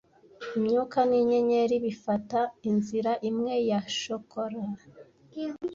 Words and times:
Imyuka 0.57 0.97
ninyenyeri 1.09 1.75
bifata 1.85 2.39
inzira 2.69 3.11
imwe 3.29 3.53
ya 3.69 3.79
chorale; 3.97 4.63